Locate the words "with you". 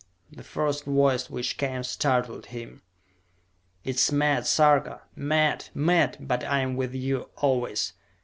6.75-7.29